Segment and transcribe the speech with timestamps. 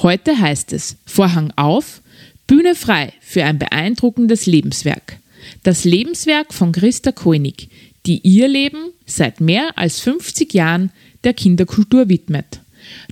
[0.00, 2.02] Heute heißt es Vorhang auf,
[2.46, 5.18] Bühne frei für ein beeindruckendes Lebenswerk.
[5.64, 7.68] Das Lebenswerk von Christa Koenig,
[8.06, 10.92] die ihr Leben seit mehr als 50 Jahren
[11.24, 12.60] der Kinderkultur widmet.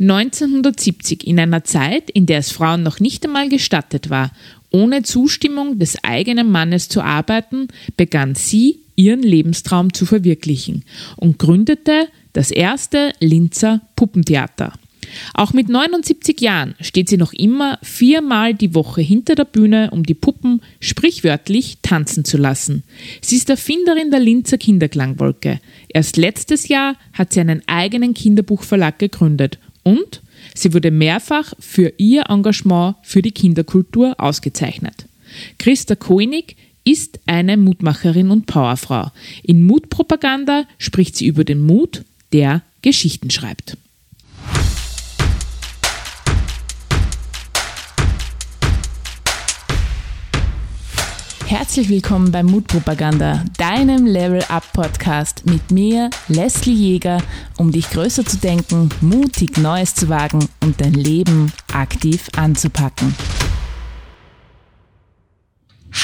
[0.00, 4.30] 1970 in einer Zeit, in der es Frauen noch nicht einmal gestattet war,
[4.70, 10.84] ohne Zustimmung des eigenen Mannes zu arbeiten, begann sie, ihren Lebenstraum zu verwirklichen
[11.16, 14.72] und gründete das erste Linzer Puppentheater.
[15.34, 20.04] Auch mit 79 Jahren steht sie noch immer viermal die Woche hinter der Bühne, um
[20.04, 22.82] die Puppen sprichwörtlich tanzen zu lassen.
[23.20, 25.60] Sie ist Erfinderin der Linzer Kinderklangwolke.
[25.88, 30.22] Erst letztes Jahr hat sie einen eigenen Kinderbuchverlag gegründet und
[30.54, 35.06] sie wurde mehrfach für ihr Engagement für die Kinderkultur ausgezeichnet.
[35.58, 39.10] Christa Koenig ist eine Mutmacherin und Powerfrau.
[39.42, 43.76] In Mutpropaganda spricht sie über den Mut, der Geschichten schreibt.
[51.46, 57.22] Herzlich willkommen bei Mutpropaganda, deinem Level Up Podcast mit mir, Leslie Jäger,
[57.56, 63.14] um dich größer zu denken, mutig Neues zu wagen und dein Leben aktiv anzupacken.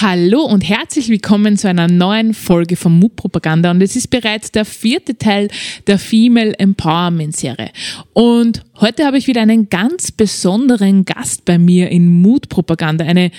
[0.00, 4.64] Hallo und herzlich willkommen zu einer neuen Folge von Mutpropaganda und es ist bereits der
[4.64, 5.48] vierte Teil
[5.88, 7.72] der Female Empowerment Serie.
[8.12, 13.32] Und heute habe ich wieder einen ganz besonderen Gast bei mir in Mutpropaganda, eine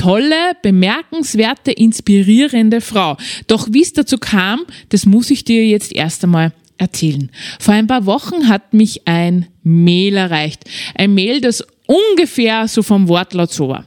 [0.00, 3.18] tolle, bemerkenswerte, inspirierende Frau.
[3.46, 7.30] Doch wie es dazu kam, das muss ich dir jetzt erst einmal erzählen.
[7.58, 10.64] Vor ein paar Wochen hat mich ein Mail erreicht.
[10.94, 13.84] Ein Mail, das ungefähr so vom Wortlaut so war.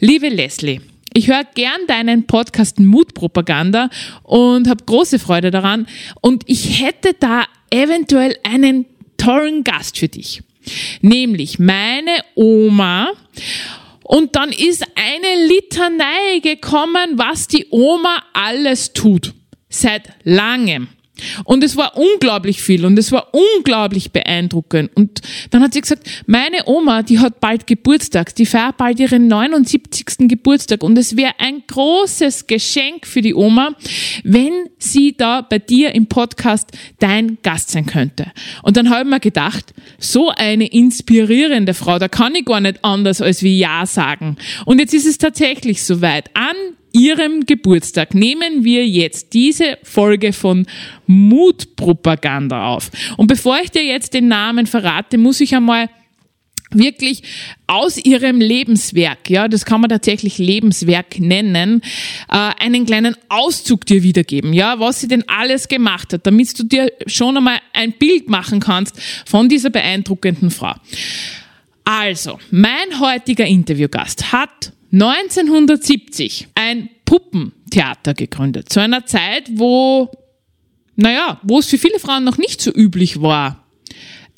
[0.00, 0.82] Liebe Leslie,
[1.14, 3.88] ich höre gern deinen Podcast Mutpropaganda
[4.22, 5.86] und habe große Freude daran.
[6.20, 8.84] Und ich hätte da eventuell einen
[9.16, 10.42] tollen Gast für dich.
[11.00, 13.12] Nämlich meine Oma.
[14.04, 19.32] Und dann ist eine Litanei gekommen, was die Oma alles tut.
[19.70, 20.88] Seit langem.
[21.44, 24.90] Und es war unglaublich viel und es war unglaublich beeindruckend.
[24.96, 25.20] Und
[25.50, 30.28] dann hat sie gesagt, meine Oma, die hat bald Geburtstag, die feiert bald ihren 79.
[30.28, 33.76] Geburtstag und es wäre ein großes Geschenk für die Oma,
[34.24, 38.32] wenn sie da bei dir im Podcast dein Gast sein könnte.
[38.62, 42.84] Und dann habe ich mir gedacht, so eine inspirierende Frau, da kann ich gar nicht
[42.84, 44.36] anders als wie Ja sagen.
[44.64, 46.30] Und jetzt ist es tatsächlich soweit.
[46.34, 46.56] An
[46.94, 50.64] Ihrem Geburtstag nehmen wir jetzt diese Folge von
[51.08, 52.92] Mutpropaganda auf.
[53.16, 55.90] Und bevor ich dir jetzt den Namen verrate, muss ich einmal
[56.70, 57.24] wirklich
[57.66, 61.82] aus ihrem Lebenswerk, ja, das kann man tatsächlich Lebenswerk nennen,
[62.30, 66.64] äh, einen kleinen Auszug dir wiedergeben, ja, was sie denn alles gemacht hat, damit du
[66.64, 70.74] dir schon einmal ein Bild machen kannst von dieser beeindruckenden Frau.
[71.84, 78.68] Also, mein heutiger Interviewgast hat 1970 ein Puppentheater gegründet.
[78.68, 80.10] Zu einer Zeit, wo,
[80.94, 83.64] naja, wo es für viele Frauen noch nicht so üblich war,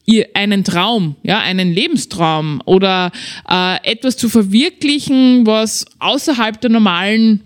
[0.07, 3.13] ihr einen Traum, ja, einen Lebenstraum oder
[3.49, 7.43] äh, etwas zu verwirklichen, was außerhalb der normalen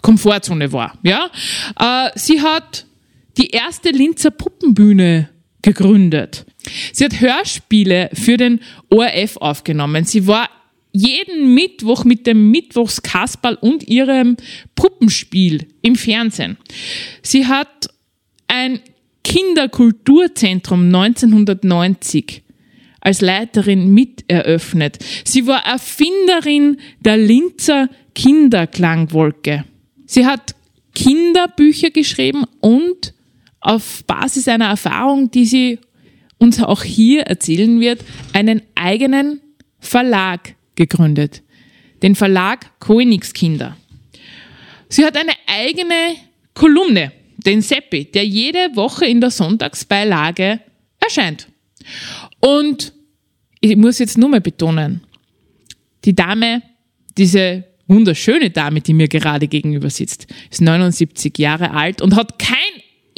[0.00, 0.96] Komfortzone war.
[1.02, 1.30] Ja,
[1.78, 2.86] äh, sie hat
[3.36, 5.28] die erste Linzer Puppenbühne
[5.60, 6.46] gegründet.
[6.92, 8.60] Sie hat Hörspiele für den
[8.90, 10.04] ORF aufgenommen.
[10.04, 10.48] Sie war
[10.92, 14.36] jeden Mittwoch mit dem Mittwochskasperl und ihrem
[14.74, 16.56] Puppenspiel im Fernsehen.
[17.22, 17.88] Sie hat
[18.46, 18.80] ein
[19.24, 22.42] Kinderkulturzentrum 1990
[23.00, 24.98] als Leiterin miteröffnet.
[25.24, 29.64] Sie war Erfinderin der Linzer Kinderklangwolke.
[30.06, 30.54] Sie hat
[30.94, 33.14] Kinderbücher geschrieben und
[33.60, 35.78] auf Basis einer Erfahrung, die sie
[36.38, 39.40] uns auch hier erzählen wird, einen eigenen
[39.78, 41.42] Verlag gegründet,
[42.02, 43.76] den Verlag Königskinder.
[44.88, 46.16] Sie hat eine eigene
[46.54, 50.60] Kolumne, den Seppi, der jede Woche in der Sonntagsbeilage
[50.98, 51.48] erscheint.
[52.40, 52.94] Und
[53.60, 55.02] ich muss jetzt nur mal betonen,
[56.04, 56.62] die Dame,
[57.18, 62.56] diese wunderschöne Dame, die mir gerade gegenüber sitzt, ist 79 Jahre alt und hat kein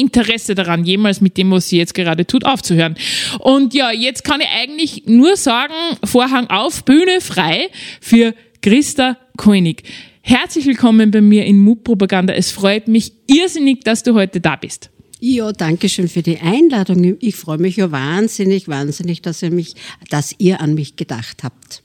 [0.00, 2.96] Interesse daran, jemals mit dem, was sie jetzt gerade tut, aufzuhören.
[3.38, 7.68] Und ja, jetzt kann ich eigentlich nur sagen, Vorhang auf, Bühne frei
[8.00, 9.82] für Christa Koenig.
[10.22, 12.34] Herzlich willkommen bei mir in Mutpropaganda.
[12.34, 14.90] Es freut mich irrsinnig, dass du heute da bist.
[15.22, 17.18] Ja, danke schön für die Einladung.
[17.20, 19.74] Ich freue mich ja wahnsinnig, wahnsinnig, dass ihr mich,
[20.08, 21.82] dass ihr an mich gedacht habt.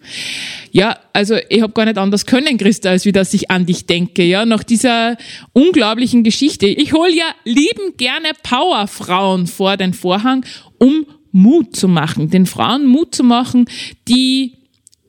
[0.71, 3.87] Ja, also ich habe gar nicht anders können, Christa, als wie dass ich an dich
[3.87, 5.17] denke, ja, nach dieser
[5.51, 6.65] unglaublichen Geschichte.
[6.65, 10.45] Ich hole ja lieben gerne Powerfrauen vor den Vorhang,
[10.77, 13.65] um Mut zu machen, den Frauen Mut zu machen,
[14.07, 14.53] die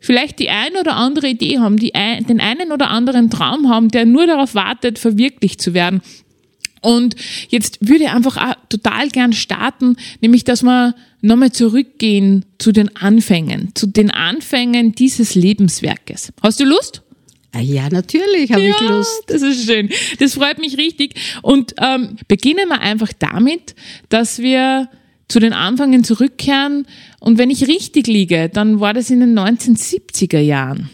[0.00, 3.88] vielleicht die ein oder andere Idee haben, die ein, den einen oder anderen Traum haben,
[3.88, 6.02] der nur darauf wartet, verwirklicht zu werden.
[6.82, 7.16] Und
[7.48, 12.94] jetzt würde ich einfach auch total gern starten, nämlich dass wir nochmal zurückgehen zu den
[12.96, 16.32] Anfängen, zu den Anfängen dieses Lebenswerkes.
[16.42, 17.02] Hast du Lust?
[17.52, 19.22] Ah ja, natürlich habe ja, ich Lust.
[19.28, 19.88] Das ist schön.
[20.18, 21.14] Das freut mich richtig.
[21.42, 23.74] Und ähm, beginnen wir einfach damit,
[24.10, 24.90] dass wir
[25.28, 26.86] zu den Anfängen zurückkehren.
[27.18, 30.90] Und wenn ich richtig liege, dann war das in den 1970er Jahren,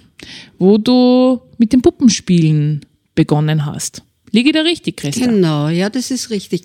[0.58, 4.02] wo du mit dem Puppenspielen begonnen hast.
[4.32, 5.26] Liege da richtig, Christa?
[5.26, 6.64] Genau, ja, das ist richtig.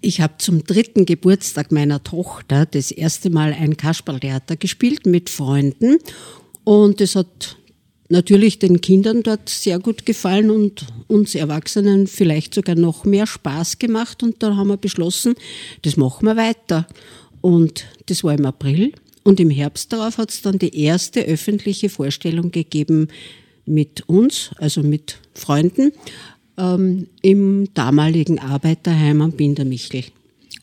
[0.00, 5.98] Ich habe zum dritten Geburtstag meiner Tochter das erste Mal ein Kasperltheater gespielt mit Freunden
[6.64, 7.56] und es hat
[8.08, 13.78] natürlich den Kindern dort sehr gut gefallen und uns Erwachsenen vielleicht sogar noch mehr Spaß
[13.78, 15.34] gemacht und dann haben wir beschlossen,
[15.82, 16.86] das machen wir weiter.
[17.40, 18.92] Und das war im April
[19.22, 23.08] und im Herbst darauf hat es dann die erste öffentliche Vorstellung gegeben
[23.64, 25.92] mit uns, also mit Freunden
[26.58, 30.04] ähm, im damaligen Arbeiterheim am Bindermichel.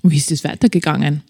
[0.04, 1.24] Wie ist es weitergegangen?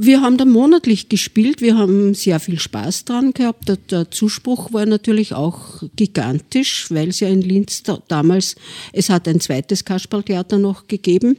[0.00, 3.68] Wir haben da monatlich gespielt, wir haben sehr viel Spaß dran gehabt.
[3.68, 8.54] Der, der Zuspruch war natürlich auch gigantisch, weil es ja in Linz da, damals,
[8.92, 11.38] es hat ein zweites Kasperltheater noch gegeben.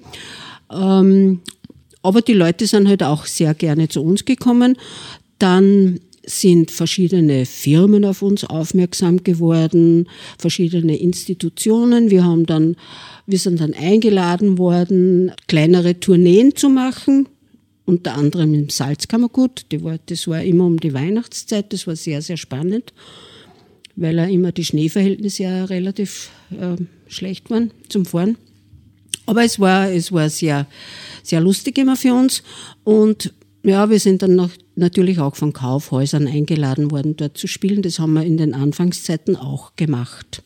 [0.69, 1.39] Ähm,
[2.01, 4.77] aber die Leute sind halt auch sehr gerne zu uns gekommen.
[5.38, 12.11] Dann sind verschiedene Firmen auf uns aufmerksam geworden, verschiedene Institutionen.
[12.11, 12.75] Wir haben dann,
[13.25, 17.27] wir sind dann eingeladen worden, kleinere Tourneen zu machen,
[17.85, 19.65] unter anderem im Salzkammergut.
[20.05, 22.93] Das war, immer um die Weihnachtszeit, das war sehr, sehr spannend,
[23.95, 26.75] weil ja immer die Schneeverhältnisse ja relativ äh,
[27.07, 28.37] schlecht waren zum Fahren.
[29.25, 30.67] Aber es war, es war sehr,
[31.23, 32.43] sehr lustig immer für uns
[32.83, 33.33] und
[33.63, 37.81] ja, wir sind dann noch, natürlich auch von Kaufhäusern eingeladen worden, dort zu spielen.
[37.81, 40.41] Das haben wir in den Anfangszeiten auch gemacht.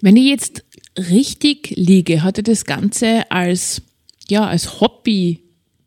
[0.00, 0.64] Wenn ich jetzt
[0.96, 3.82] richtig liege, hatte das Ganze als,
[4.28, 5.40] ja, als Hobby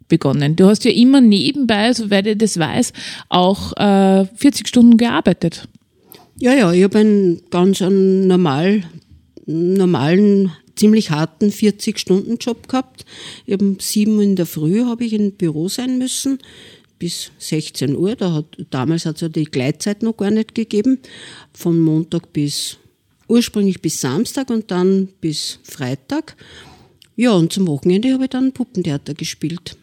[0.08, 0.56] begonnen.
[0.56, 2.94] Du hast ja immer nebenbei, soweit ich das weiß,
[3.30, 5.68] auch äh, 40 Stunden gearbeitet.
[6.40, 8.84] Ja, ja, ich habe einen ganz einen normal,
[9.46, 13.06] normalen ziemlich harten 40-Stunden-Job gehabt.
[13.46, 16.40] Ich um sieben in der Früh habe ich im Büro sein müssen
[17.04, 18.16] bis 16 Uhr.
[18.16, 21.00] Da hat, damals hat es ja die Gleitzeit noch gar nicht gegeben.
[21.52, 22.78] Von Montag bis
[23.28, 26.38] ursprünglich bis Samstag und dann bis Freitag.
[27.18, 29.76] Ja, und zum Wochenende habe ich dann Puppentheater gespielt.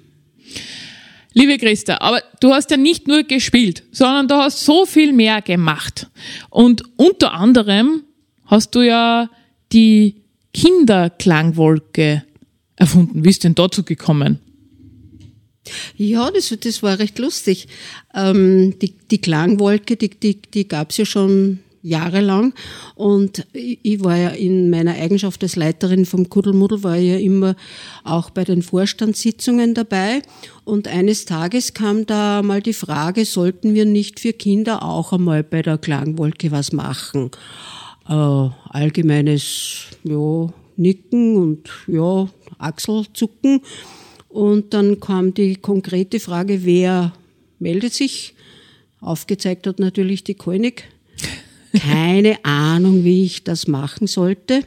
[1.35, 5.43] Liebe Christa, aber du hast ja nicht nur gespielt, sondern du hast so viel mehr
[5.43, 6.09] gemacht.
[6.49, 8.05] Und unter anderem
[8.47, 9.29] hast du ja
[9.73, 10.23] die
[10.55, 12.25] Kinderklangwolke
[12.77, 13.23] erfunden.
[13.27, 14.39] Wie ist denn dazu gekommen?
[15.97, 17.69] Ja, das, das war recht lustig.
[18.15, 22.53] Ähm, die, die Klangwolke, die, die, die gab es ja schon jahrelang
[22.95, 27.57] und ich war ja in meiner Eigenschaft als Leiterin vom Kuddelmuddel war ja immer
[28.05, 30.21] auch bei den Vorstandssitzungen dabei
[30.65, 35.43] und eines Tages kam da mal die Frage, sollten wir nicht für Kinder auch einmal
[35.43, 37.31] bei der Klangwolke was machen?
[38.11, 42.29] äh, allgemeines ja, Nicken und ja,
[42.59, 43.61] Achselzucken.
[44.31, 47.12] Und dann kam die konkrete Frage, wer
[47.59, 48.35] meldet sich?
[49.00, 50.85] Aufgezeigt hat natürlich die König.
[51.76, 54.64] Keine Ahnung, wie ich das machen sollte.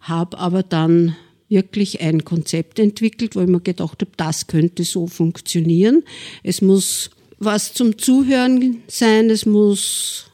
[0.00, 1.16] Habe aber dann
[1.48, 6.02] wirklich ein Konzept entwickelt, wo ich mir gedacht habe, das könnte so funktionieren.
[6.42, 10.26] Es muss was zum Zuhören sein, es muss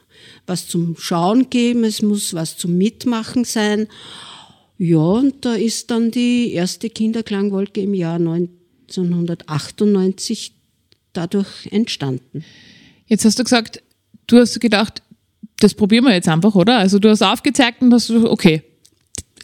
[0.47, 3.87] was zum Schauen geben, es muss was zum Mitmachen sein.
[4.77, 10.53] Ja, und da ist dann die erste Kinderklangwolke im Jahr 1998
[11.13, 12.43] dadurch entstanden.
[13.07, 13.81] Jetzt hast du gesagt,
[14.27, 15.01] du hast gedacht,
[15.59, 16.77] das probieren wir jetzt einfach, oder?
[16.77, 18.61] Also du hast aufgezeigt und hast gesagt, okay,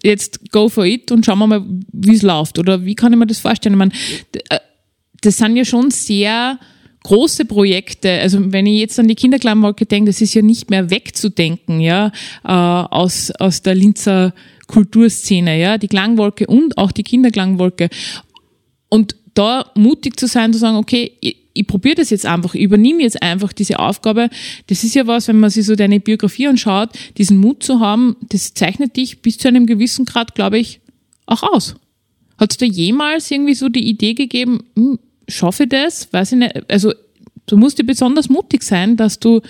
[0.03, 2.59] jetzt go for it und schauen wir mal, wie es läuft.
[2.59, 3.75] Oder wie kann ich mir das vorstellen?
[3.75, 3.93] Ich meine,
[4.49, 4.59] äh,
[5.21, 6.59] das sind ja schon sehr
[7.03, 10.89] große Projekte, also wenn ich jetzt an die Kinderklangwolke denke, das ist ja nicht mehr
[10.89, 12.11] wegzudenken, ja,
[12.43, 14.33] äh, aus, aus der Linzer
[14.67, 17.89] Kulturszene, ja, die Klangwolke und auch die Kinderklangwolke.
[18.89, 22.61] Und da mutig zu sein, zu sagen, okay, ich, ich probiere das jetzt einfach, ich
[22.61, 24.29] übernehme jetzt einfach diese Aufgabe.
[24.67, 28.15] Das ist ja was, wenn man sich so deine Biografie anschaut, diesen Mut zu haben,
[28.21, 30.79] das zeichnet dich bis zu einem gewissen Grad, glaube ich,
[31.25, 31.75] auch aus.
[32.37, 34.99] Hat es da jemals irgendwie so die Idee gegeben, hm,
[35.31, 36.11] schaffe ich das?
[36.11, 36.53] Weiß ich nicht.
[36.69, 36.93] Also
[37.45, 39.41] du musst dir besonders mutig sein, dass du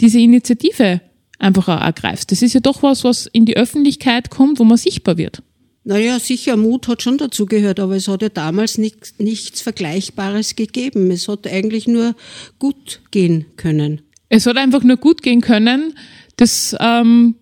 [0.00, 1.00] diese Initiative
[1.38, 2.32] einfach auch ergreifst.
[2.32, 5.42] Das ist ja doch was, was in die Öffentlichkeit kommt, wo man sichtbar wird.
[5.84, 11.12] Naja, sicher, Mut hat schon dazugehört, aber es hat ja damals nichts, nichts Vergleichbares gegeben.
[11.12, 12.16] Es hat eigentlich nur
[12.58, 14.02] gut gehen können.
[14.28, 15.94] Es hat einfach nur gut gehen können.
[16.36, 17.36] Das ähm,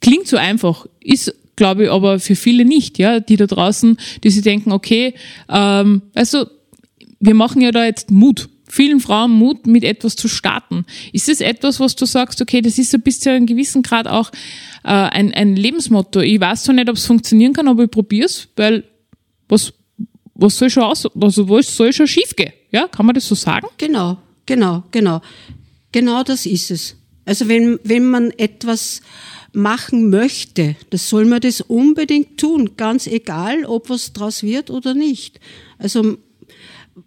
[0.00, 4.30] klingt so einfach, ist glaube ich aber für viele nicht, ja, die da draußen, die
[4.30, 5.14] sich denken, okay,
[5.48, 6.46] ähm, also
[7.24, 10.84] wir machen ja da jetzt Mut vielen Frauen Mut, mit etwas zu starten.
[11.12, 14.08] Ist es etwas, was du sagst, okay, das ist so bis zu einem gewissen Grad
[14.08, 14.30] auch
[14.82, 16.20] äh, ein, ein Lebensmotto.
[16.20, 18.84] Ich weiß zwar nicht, ob es funktionieren kann, aber ich probiere es, weil
[19.48, 19.72] was,
[20.34, 22.52] was soll schon aus, also was soll schon schief gehen?
[22.70, 23.66] Ja, kann man das so sagen?
[23.78, 25.20] Genau, genau, genau.
[25.92, 26.96] Genau das ist es.
[27.24, 29.00] Also wenn, wenn man etwas
[29.52, 34.94] machen möchte, das soll man das unbedingt tun, ganz egal, ob was draus wird oder
[34.94, 35.38] nicht.
[35.78, 36.18] Also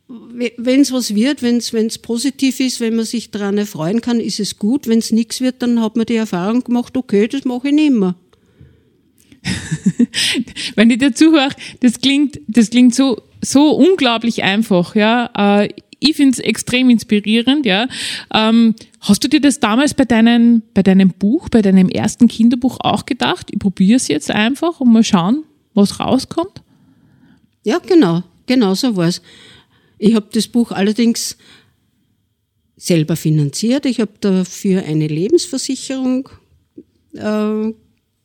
[0.07, 4.39] wenn es was wird, wenn es positiv ist, wenn man sich daran erfreuen kann, ist
[4.39, 4.87] es gut.
[4.87, 7.93] Wenn es nichts wird, dann hat man die Erfahrung gemacht, okay, das mache ich nicht
[7.93, 8.15] mehr.
[10.75, 15.29] wenn ich dir zuhöre, das klingt, das klingt so, so unglaublich einfach, ja.
[15.61, 17.87] Äh, ich finde es extrem inspirierend, ja.
[18.33, 22.77] Ähm, hast du dir das damals bei, deinen, bei deinem Buch, bei deinem ersten Kinderbuch
[22.81, 23.47] auch gedacht?
[23.51, 26.61] Ich probiere es jetzt einfach und mal schauen, was rauskommt?
[27.63, 29.21] Ja, genau, genau so war es.
[29.97, 31.37] Ich habe das Buch allerdings
[32.75, 33.85] selber finanziert.
[33.85, 36.29] Ich habe dafür eine Lebensversicherung
[37.13, 37.73] äh,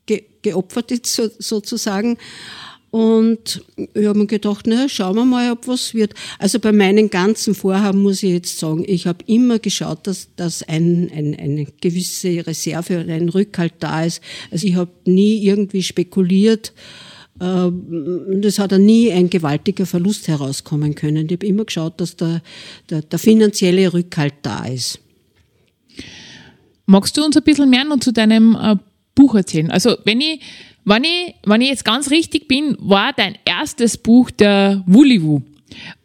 [0.07, 2.19] ge geopfert, so, sozusagen.
[2.93, 6.12] Und ich habe mir gedacht, na, schauen wir mal, ob was wird.
[6.38, 10.62] Also bei meinen ganzen Vorhaben muss ich jetzt sagen, ich habe immer geschaut, dass, dass
[10.62, 14.21] ein, ein, eine gewisse Reserve oder ein Rückhalt da ist.
[14.50, 16.75] Also ich habe nie irgendwie spekuliert,
[17.42, 21.26] das hat dann nie ein gewaltiger Verlust herauskommen können.
[21.26, 22.40] Ich habe immer geschaut, dass der,
[22.88, 25.00] der, der finanzielle Rückhalt da ist.
[26.87, 28.76] Magst du uns ein bisschen mehr noch zu deinem äh,
[29.14, 29.70] Buch erzählen?
[29.70, 30.40] Also wenn ich,
[30.84, 35.40] wenn ich, wenn ich jetzt ganz richtig bin, war dein erstes Buch der Wulliwu.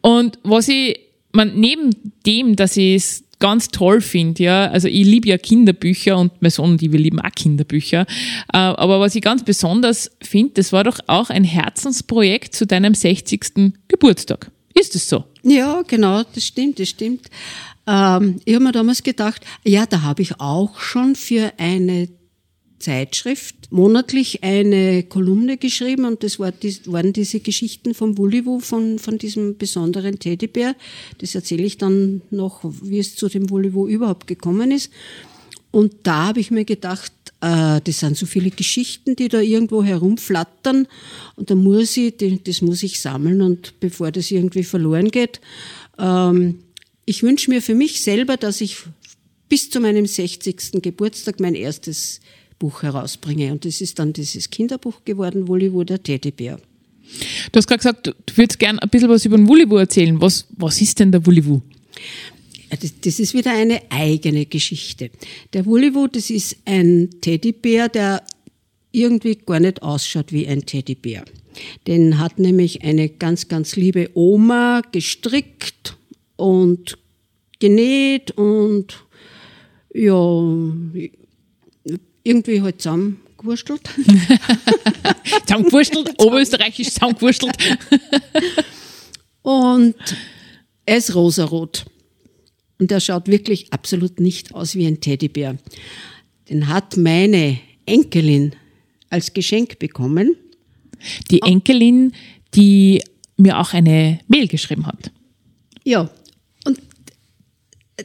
[0.00, 0.98] Und was ich,
[1.32, 1.90] man, neben
[2.26, 6.50] dem, dass ich es ganz toll finde, ja, also ich liebe ja Kinderbücher und mein
[6.50, 8.02] Sohn und ich, wir lieben auch Kinderbücher,
[8.52, 12.94] äh, aber was ich ganz besonders finde, das war doch auch ein Herzensprojekt zu deinem
[12.94, 13.72] 60.
[13.88, 14.50] Geburtstag.
[14.74, 15.24] Ist es so?
[15.42, 17.28] Ja, genau, das stimmt, das stimmt.
[17.86, 22.08] Ähm, ich habe mir damals gedacht, ja, da habe ich auch schon für eine
[22.78, 26.52] Zeitschrift monatlich eine Kolumne geschrieben und das war,
[26.86, 30.74] waren diese Geschichten vom Wulliwu, von, von diesem besonderen Teddybär.
[31.18, 34.90] Das erzähle ich dann noch, wie es zu dem Wulliwu überhaupt gekommen ist.
[35.70, 39.82] Und da habe ich mir gedacht, äh, das sind so viele Geschichten, die da irgendwo
[39.82, 40.88] herumflattern
[41.36, 45.40] und da muss ich, das muss ich sammeln und bevor das irgendwie verloren geht,
[45.98, 46.60] ähm,
[47.04, 48.78] ich wünsche mir für mich selber, dass ich
[49.48, 50.82] bis zu meinem 60.
[50.82, 52.20] Geburtstag mein erstes
[52.58, 53.52] Buch herausbringe.
[53.52, 56.58] Und das ist dann dieses Kinderbuch geworden, Wulliwu, der Teddybär.
[57.52, 60.20] Du hast gerade gesagt, du würdest gerne ein bisschen was über den Wulliwu erzählen.
[60.20, 61.60] Was, was ist denn der Wulliwu?
[62.70, 65.10] Das ist wieder eine eigene Geschichte.
[65.54, 68.22] Der Wulliwu, das ist ein Teddybär, der
[68.92, 71.24] irgendwie gar nicht ausschaut wie ein Teddybär.
[71.86, 75.96] Den hat nämlich eine ganz, ganz liebe Oma gestrickt
[76.36, 76.98] und
[77.58, 79.04] genäht und
[79.94, 80.12] ja,
[82.28, 83.88] irgendwie halt zusammengewurstelt.
[85.46, 87.56] zusammengewurstelt, oberösterreichisch zusammengewurstelt.
[89.42, 89.94] und
[90.84, 91.86] er ist rosarot.
[92.78, 95.56] Und er schaut wirklich absolut nicht aus wie ein Teddybär.
[96.48, 98.54] Den hat meine Enkelin
[99.10, 100.36] als Geschenk bekommen.
[101.30, 102.12] Die Enkelin,
[102.54, 103.02] die
[103.36, 105.10] mir auch eine Mail geschrieben hat.
[105.84, 106.10] Ja,
[106.64, 106.78] und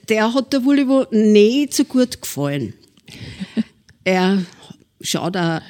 [0.10, 2.74] der hat der Wulliwo nicht so gut gefallen.
[4.04, 4.44] Er
[5.02, 5.62] schaut auch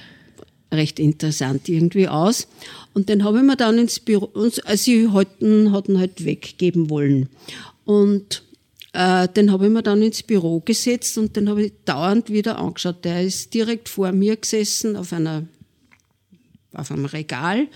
[0.71, 2.47] recht interessant irgendwie aus.
[2.93, 7.29] Und den habe ich mir dann ins Büro, also sie hatten, hatten halt weggeben wollen.
[7.85, 8.43] Und
[8.93, 12.59] äh, den habe ich mir dann ins Büro gesetzt und den habe ich dauernd wieder
[12.59, 13.03] angeschaut.
[13.03, 15.47] Der ist direkt vor mir gesessen auf einer,
[16.73, 17.67] auf einem Regal.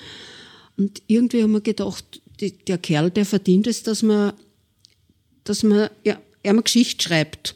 [0.77, 4.33] Und irgendwie haben wir gedacht, die, der Kerl, der verdient es, dass man,
[5.43, 7.55] dass man, ja, er mal Geschichte schreibt.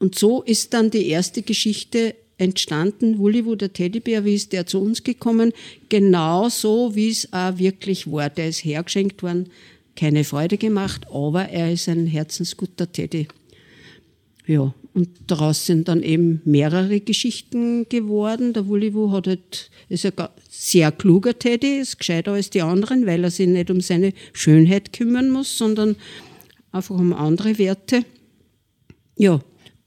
[0.00, 4.80] Und so ist dann die erste Geschichte entstanden, Wulliwu, der Teddybär, wie ist der zu
[4.80, 5.52] uns gekommen?
[5.90, 8.30] Genau so, wie es auch wirklich war.
[8.30, 9.50] Der ist hergeschenkt worden,
[9.94, 13.28] keine Freude gemacht, aber er ist ein herzensguter Teddy.
[14.46, 18.54] Ja, und daraus sind dann eben mehrere Geschichten geworden.
[18.54, 20.12] Der Wulliwu hat halt, ist ein
[20.48, 24.94] sehr kluger Teddy, ist gescheiter als die anderen, weil er sich nicht um seine Schönheit
[24.94, 25.94] kümmern muss, sondern
[26.72, 28.02] einfach um andere Werte.
[29.16, 29.40] Ja,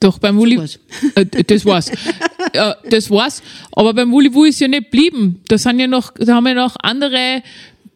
[0.03, 0.79] doch, beim war's.
[1.15, 1.91] Äh, das war's.
[2.53, 3.41] Ja, das war's.
[3.71, 5.41] Aber beim Wuliwu ist ja nicht blieben.
[5.47, 7.41] Da sind ja noch, da haben ja noch andere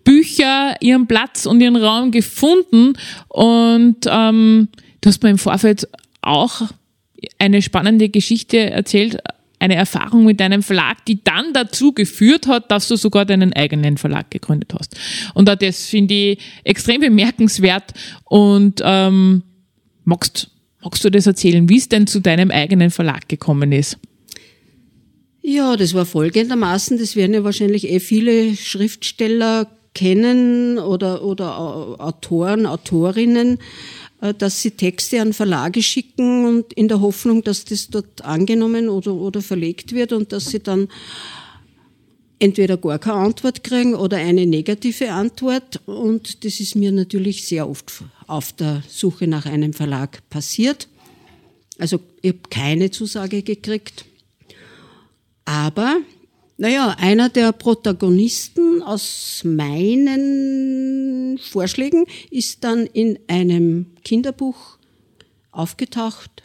[0.03, 2.93] Bücher ihren Platz und ihren Raum gefunden.
[3.27, 4.69] Und ähm,
[5.01, 5.87] du hast mir im Vorfeld
[6.21, 6.61] auch
[7.39, 9.17] eine spannende Geschichte erzählt,
[9.59, 13.97] eine Erfahrung mit deinem Verlag, die dann dazu geführt hat, dass du sogar deinen eigenen
[13.97, 14.95] Verlag gegründet hast.
[15.33, 17.93] Und auch das finde ich extrem bemerkenswert.
[18.23, 19.43] Und ähm,
[20.05, 20.51] magst,
[20.87, 23.97] magst du das erzählen, wie es denn zu deinem eigenen Verlag gekommen ist?
[25.41, 32.65] Ja, das war folgendermaßen, das werden ja wahrscheinlich eh viele Schriftsteller kennen oder, oder Autoren,
[32.65, 33.57] Autorinnen,
[34.21, 38.87] äh, dass sie Texte an Verlage schicken und in der Hoffnung, dass das dort angenommen
[38.87, 40.87] oder, oder verlegt wird und dass sie dann
[42.39, 45.81] entweder gar keine Antwort kriegen oder eine negative Antwort.
[45.85, 50.87] Und das ist mir natürlich sehr oft auf der Suche nach einem Verlag passiert.
[51.79, 54.05] Also ich habe keine Zusage gekriegt.
[55.45, 55.97] Aber
[56.57, 64.79] naja, einer der Protagonisten aus meinen Vorschlägen ist dann in einem Kinderbuch
[65.51, 66.43] aufgetaucht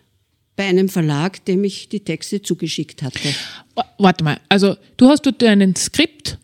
[0.54, 3.34] bei einem Verlag, dem ich die Texte zugeschickt hatte.
[3.99, 6.38] Warte mal, also du hast dort deinen Skript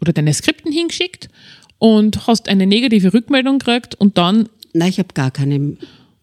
[0.00, 1.28] oder deine Skripten hingeschickt
[1.78, 4.48] und hast eine negative Rückmeldung gekriegt und dann.
[4.72, 5.76] Nein, ich habe gar keine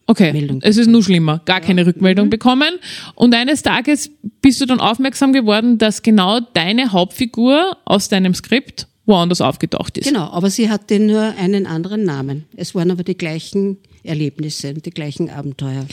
[0.09, 1.65] Okay, Meldung es ist nur schlimmer, gar ja.
[1.65, 2.31] keine Rückmeldung mhm.
[2.31, 2.69] bekommen.
[3.15, 4.09] Und eines Tages
[4.41, 10.07] bist du dann aufmerksam geworden, dass genau deine Hauptfigur aus deinem Skript woanders aufgetaucht ist.
[10.07, 12.45] Genau, aber sie hatte nur einen anderen Namen.
[12.55, 15.85] Es waren aber die gleichen Erlebnisse und die gleichen Abenteuer.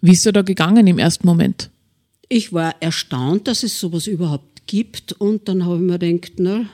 [0.00, 1.70] Wie ist du da gegangen im ersten Moment?
[2.28, 6.66] Ich war erstaunt, dass es sowas überhaupt gibt und dann habe ich mir gedacht, na,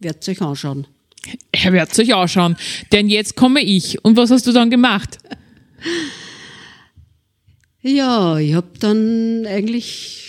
[0.00, 0.86] werdet euch anschauen.
[1.52, 2.56] Er wird sich anschauen,
[2.92, 4.02] denn jetzt komme ich.
[4.04, 5.18] Und was hast du dann gemacht?
[7.82, 10.28] Ja, ich habe dann eigentlich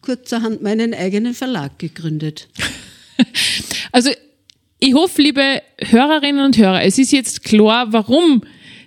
[0.00, 2.48] kurzerhand meinen eigenen Verlag gegründet.
[3.90, 4.10] Also
[4.78, 8.42] ich hoffe, liebe Hörerinnen und Hörer, es ist jetzt klar, warum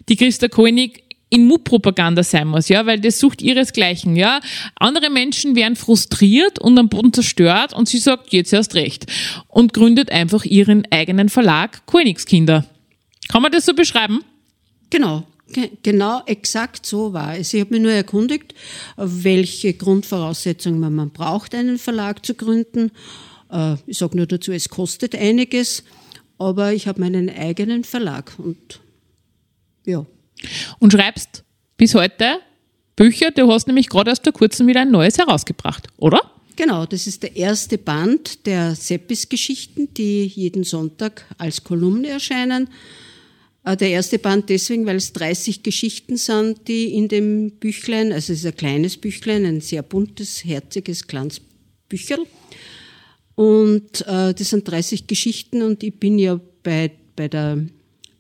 [0.08, 4.42] die Christa Koenig in Mutpropaganda sein muss, ja, weil das sucht ihresgleichen, ja.
[4.76, 9.08] Andere Menschen werden frustriert und am Boden zerstört und sie sagt, jetzt erst recht
[9.48, 12.66] und gründet einfach ihren eigenen Verlag Königskinder.
[13.30, 14.24] Kann man das so beschreiben?
[14.90, 15.26] Genau.
[15.84, 17.54] Genau, exakt so war es.
[17.54, 18.54] Ich habe mich nur erkundigt,
[18.96, 22.92] welche Grundvoraussetzungen man braucht, einen Verlag zu gründen.
[23.52, 25.84] Äh, ich sage nur dazu, es kostet einiges,
[26.38, 28.80] aber ich habe meinen eigenen Verlag und
[29.86, 30.06] ja.
[30.80, 31.44] Und schreibst
[31.78, 32.40] bis heute
[32.96, 36.22] Bücher, du hast nämlich gerade erst vor kurzem wieder ein neues herausgebracht, oder?
[36.56, 42.70] Genau, das ist der erste Band der Seppis-Geschichten, die jeden Sonntag als Kolumne erscheinen.
[43.64, 48.34] Äh, der erste Band deswegen, weil es 30 Geschichten sind, die in dem Büchlein, also
[48.34, 51.42] es ist ein kleines Büchlein, ein sehr buntes, herziges, kleines
[51.88, 52.26] Bücherl.
[53.36, 57.66] Und äh, das sind 30 Geschichten und ich bin ja bei, bei, der,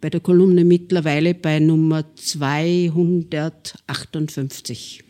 [0.01, 5.03] bei der Kolumne mittlerweile bei Nummer 258.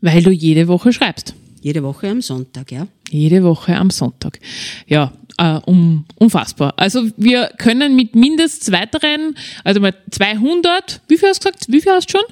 [0.00, 1.34] Weil du jede Woche schreibst.
[1.60, 2.88] Jede Woche am Sonntag, ja.
[3.08, 4.40] Jede Woche am Sonntag.
[4.88, 6.74] Ja, äh, um, unfassbar.
[6.76, 11.66] Also wir können mit mindestens weiteren, also mal 200, wie viel hast du gesagt?
[11.68, 12.26] Wie viel hast du schon?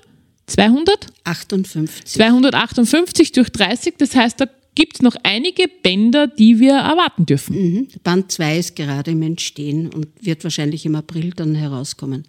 [0.47, 1.07] 200?
[1.23, 2.07] 58.
[2.07, 4.47] 258 durch 30, das heißt, da
[4.81, 7.55] gibt es noch einige Bänder, die wir erwarten dürfen.
[7.55, 7.89] Mhm.
[8.03, 12.25] Band 2 ist gerade im Entstehen und wird wahrscheinlich im April dann herauskommen.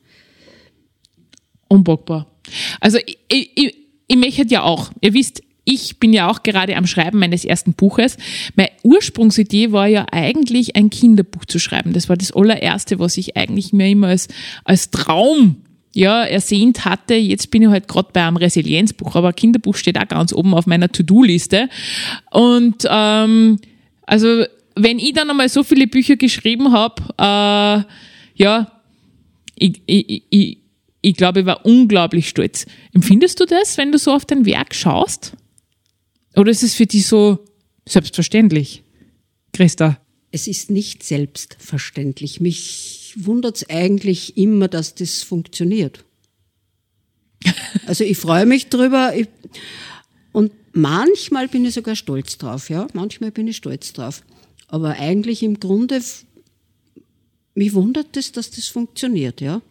[1.69, 2.27] Unbockbar.
[2.81, 2.97] Also
[3.29, 7.19] ich, ich, ich möchte ja auch, ihr wisst, ich bin ja auch gerade am Schreiben
[7.19, 8.17] meines ersten Buches.
[8.57, 11.93] Meine Ursprungsidee war ja eigentlich ein Kinderbuch zu schreiben.
[11.93, 14.27] Das war das allererste, was ich eigentlich mir immer als,
[14.65, 17.15] als Traum ja, ersehnt hatte.
[17.15, 20.53] Jetzt bin ich halt gerade bei einem Resilienzbuch, aber ein Kinderbuch steht auch ganz oben
[20.53, 21.69] auf meiner To-Do-Liste.
[22.31, 23.59] Und ähm,
[24.03, 28.81] also wenn ich dann einmal so viele Bücher geschrieben habe, äh, ja,
[29.55, 30.57] ich, ich, ich,
[31.01, 32.65] ich glaube, ich war unglaublich stolz.
[32.93, 35.33] Empfindest du das, wenn du so auf dein Werk schaust?
[36.35, 37.39] Oder ist es für dich so
[37.85, 38.83] selbstverständlich,
[39.51, 39.99] Christa?
[40.31, 42.39] Es ist nicht selbstverständlich.
[42.39, 46.03] Mich wundert es eigentlich immer, dass das funktioniert.
[47.87, 49.13] Also ich freue mich drüber.
[49.15, 49.27] Ich,
[50.31, 52.87] und manchmal bin ich sogar stolz drauf, ja.
[52.93, 54.23] Manchmal bin ich stolz drauf.
[54.67, 56.01] Aber eigentlich im Grunde,
[57.55, 59.61] mich wundert es, dass das funktioniert, ja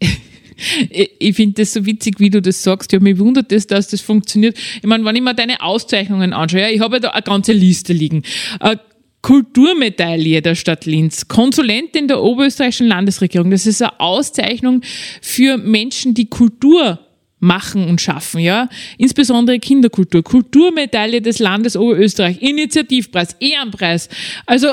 [0.90, 2.92] ich finde das so witzig, wie du das sagst.
[2.92, 4.58] Ich habe mich wundert, das, dass das funktioniert.
[4.58, 7.52] Ich meine, wenn ich mir deine Auszeichnungen anschaue, ja, ich habe ja da eine ganze
[7.52, 8.22] Liste liegen.
[8.58, 8.80] Eine
[9.22, 13.50] Kulturmedaille der Stadt Linz, Konsulentin der oberösterreichischen Landesregierung.
[13.50, 14.82] Das ist eine Auszeichnung
[15.20, 16.98] für Menschen, die Kultur
[17.40, 18.68] machen und schaffen, ja.
[18.98, 24.08] Insbesondere Kinderkultur, Kulturmedaille des Landes Oberösterreich, Initiativpreis, Ehrenpreis.
[24.46, 24.68] Also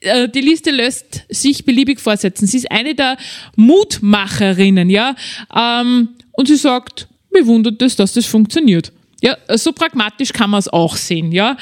[0.00, 2.46] äh, die Liste lässt sich beliebig fortsetzen.
[2.46, 3.16] Sie ist eine der
[3.56, 5.16] Mutmacherinnen, ja.
[5.54, 8.92] Ähm, und sie sagt, mir wundert es, dass das funktioniert.
[9.22, 11.56] Ja, so pragmatisch kann man es auch sehen, ja.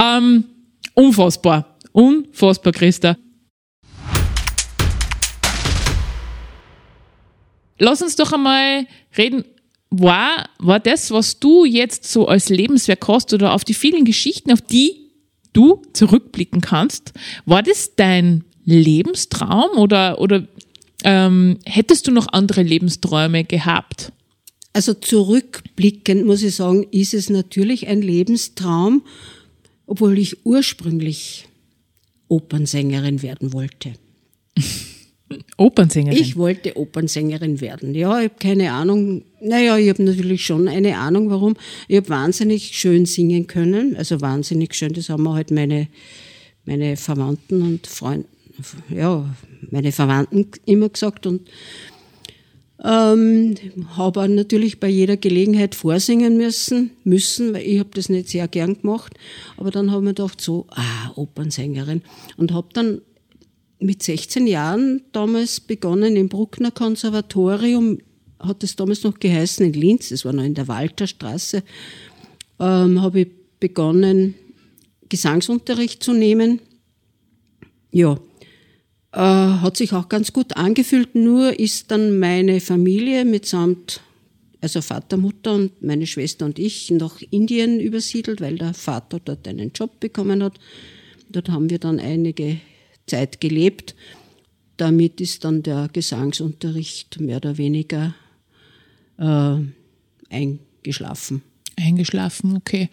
[0.00, 0.44] Ähm,
[0.94, 1.67] unfassbar.
[1.92, 3.16] Unfassbar, Christa.
[7.78, 9.44] Lass uns doch einmal reden
[9.90, 14.52] war, war das, was du jetzt so als Lebenswerk hast oder auf die vielen Geschichten,
[14.52, 15.10] auf die
[15.52, 17.12] du zurückblicken kannst,
[17.46, 20.46] war das dein Lebenstraum oder, oder
[21.04, 24.12] ähm, hättest du noch andere Lebensträume gehabt?
[24.74, 29.02] Also zurückblickend muss ich sagen, ist es natürlich ein Lebenstraum,
[29.86, 31.47] obwohl ich ursprünglich
[32.28, 33.94] Opernsängerin werden wollte.
[35.56, 36.18] Opernsängerin?
[36.18, 37.94] Ich wollte Opernsängerin werden.
[37.94, 39.24] Ja, ich habe keine Ahnung.
[39.40, 41.56] Naja, ich habe natürlich schon eine Ahnung, warum.
[41.86, 43.96] Ich habe wahnsinnig schön singen können.
[43.96, 45.88] Also wahnsinnig schön, das haben mir halt meine,
[46.64, 48.26] meine Verwandten und Freunde,
[48.88, 49.34] ja,
[49.70, 51.26] meine Verwandten immer gesagt.
[51.26, 51.48] Und
[52.84, 53.56] ähm,
[53.96, 58.80] habe natürlich bei jeder Gelegenheit vorsingen müssen, müssen, weil ich habe das nicht sehr gern
[58.80, 59.14] gemacht.
[59.56, 62.02] Aber dann habe ich mir gedacht, so, ah, Opernsängerin.
[62.36, 63.00] Und habe dann
[63.80, 67.98] mit 16 Jahren damals begonnen im Bruckner Konservatorium,
[68.38, 71.62] hat es damals noch geheißen in Linz, das war noch in der Walterstraße,
[72.60, 74.34] ähm, habe ich begonnen,
[75.08, 76.60] Gesangsunterricht zu nehmen.
[77.90, 78.18] Ja,
[79.12, 84.00] äh, hat sich auch ganz gut angefühlt, nur ist dann meine Familie mitsamt,
[84.60, 89.46] also Vater, Mutter und meine Schwester und ich nach Indien übersiedelt, weil der Vater dort
[89.46, 90.58] einen Job bekommen hat.
[91.30, 92.60] Dort haben wir dann einige
[93.06, 93.94] Zeit gelebt.
[94.76, 98.14] Damit ist dann der Gesangsunterricht mehr oder weniger
[99.18, 99.56] äh,
[100.30, 101.42] eingeschlafen.
[101.76, 102.88] Eingeschlafen, okay.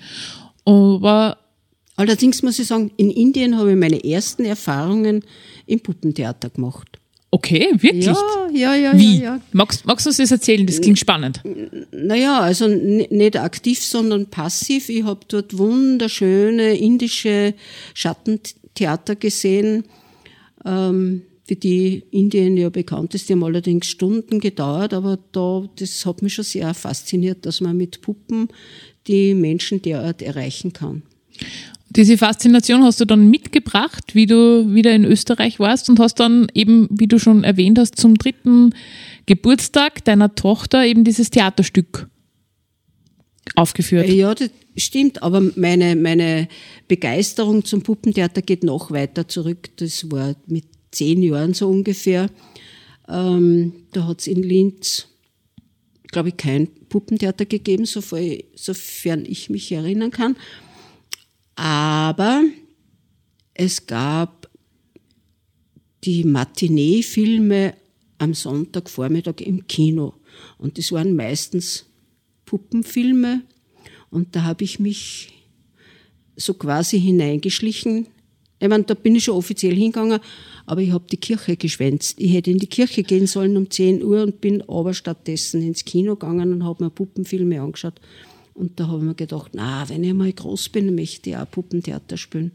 [0.65, 1.37] Aber
[1.95, 5.23] Allerdings muss ich sagen, in Indien habe ich meine ersten Erfahrungen
[5.65, 6.99] im Puppentheater gemacht.
[7.31, 8.05] Okay, wirklich?
[8.05, 8.15] Ja,
[8.53, 8.97] ja, ja.
[8.97, 9.17] Wie?
[9.17, 9.41] Ja, ja.
[9.51, 10.65] Magst, magst du uns das erzählen?
[10.65, 11.41] Das klingt spannend.
[11.91, 14.87] Naja, also nicht aktiv, sondern passiv.
[14.87, 17.53] Ich habe dort wunderschöne indische
[17.93, 19.83] Schattentheater gesehen
[20.63, 23.27] ähm, für die Indien ja bekannt ist.
[23.27, 27.75] Die haben allerdings Stunden gedauert, aber da, das hat mich schon sehr fasziniert, dass man
[27.75, 28.47] mit Puppen
[29.07, 31.03] die Menschen derart erreichen kann.
[31.95, 36.47] Diese Faszination hast du dann mitgebracht, wie du wieder in Österreich warst und hast dann
[36.53, 38.75] eben, wie du schon erwähnt hast, zum dritten
[39.25, 42.09] Geburtstag deiner Tochter eben dieses Theaterstück
[43.55, 44.09] aufgeführt.
[44.09, 46.49] Ja, das stimmt, aber meine, meine
[46.89, 49.69] Begeisterung zum Puppentheater geht noch weiter zurück.
[49.77, 52.29] Das war mit zehn Jahren so ungefähr.
[53.07, 55.07] Ähm, da hat es in Linz,
[56.11, 60.35] glaube ich, kein Puppentheater gegeben, sofern ich mich erinnern kann.
[61.55, 62.43] Aber
[63.53, 64.49] es gab
[66.03, 67.73] die Matinee-Filme
[68.17, 70.13] am Sonntagvormittag im Kino.
[70.57, 71.85] Und das waren meistens
[72.45, 73.41] Puppenfilme
[74.11, 75.33] und da habe ich mich
[76.35, 78.07] so quasi hineingeschlichen.
[78.59, 80.19] Ich meine, da bin ich schon offiziell hingegangen,
[80.65, 82.19] aber ich habe die Kirche geschwänzt.
[82.19, 85.85] Ich hätte in die Kirche gehen sollen um 10 Uhr und bin aber stattdessen ins
[85.85, 87.99] Kino gegangen und habe mir Puppenfilme angeschaut.
[88.55, 91.49] Und da habe ich mir gedacht, na, wenn ich mal groß bin, möchte ich auch
[91.49, 92.51] Puppentheater spielen.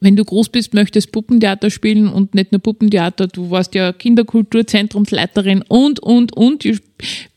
[0.00, 5.62] Wenn du groß bist, möchtest Puppentheater spielen und nicht nur Puppentheater, du warst ja Kinderkulturzentrumsleiterin
[5.68, 6.64] und, und, und.
[6.64, 6.78] Du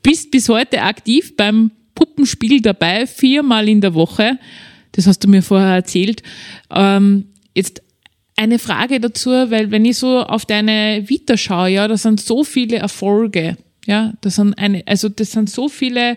[0.01, 4.39] bist bis heute aktiv beim Puppenspiel dabei, viermal in der Woche.
[4.93, 6.23] Das hast du mir vorher erzählt.
[6.73, 7.81] Ähm, jetzt
[8.37, 12.45] eine Frage dazu, weil wenn ich so auf deine Vita schaue, ja, da sind so
[12.45, 13.57] viele Erfolge.
[13.85, 16.15] Ja, das sind eine, also das sind so viele,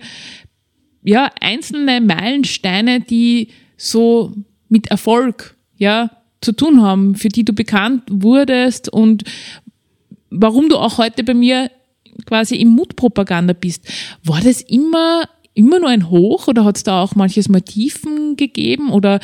[1.02, 4.32] ja, einzelne Meilensteine, die so
[4.68, 6.10] mit Erfolg, ja,
[6.40, 9.24] zu tun haben, für die du bekannt wurdest und
[10.30, 11.70] warum du auch heute bei mir
[12.26, 13.88] quasi im Mutpropaganda bist.
[14.24, 18.36] War das immer immer nur ein Hoch oder hat es da auch manches Mal Tiefen
[18.36, 19.20] gegeben oder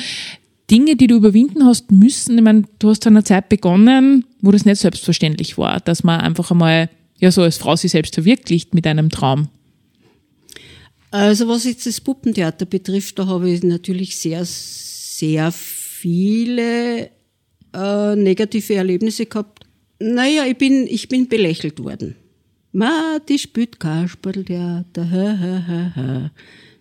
[0.70, 2.36] Dinge, die du überwinden hast müssen?
[2.36, 6.20] Ich meine, du hast zu einer Zeit begonnen, wo das nicht selbstverständlich war, dass man
[6.20, 9.48] einfach einmal ja so als Frau sich selbst verwirklicht mit einem Traum.
[11.10, 17.10] Also was jetzt das Puppentheater betrifft, da habe ich natürlich sehr, sehr viele
[17.74, 19.66] äh, negative Erlebnisse gehabt.
[19.98, 22.14] Naja, ich bin, ich bin belächelt worden.
[22.72, 26.30] Ma, die spielt Kasperltheater, ha, ha, ha, ha.